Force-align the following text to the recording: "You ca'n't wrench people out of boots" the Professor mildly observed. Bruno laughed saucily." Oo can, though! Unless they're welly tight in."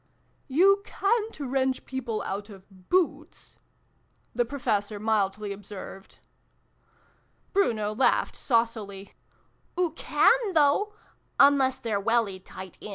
"You 0.47 0.81
ca'n't 0.83 1.39
wrench 1.39 1.85
people 1.85 2.23
out 2.23 2.49
of 2.49 2.89
boots" 2.89 3.59
the 4.33 4.45
Professor 4.45 4.99
mildly 4.99 5.53
observed. 5.53 6.17
Bruno 7.53 7.93
laughed 7.93 8.35
saucily." 8.35 9.13
Oo 9.79 9.91
can, 9.91 10.53
though! 10.55 10.95
Unless 11.39 11.81
they're 11.81 11.99
welly 11.99 12.39
tight 12.39 12.79
in." 12.81 12.89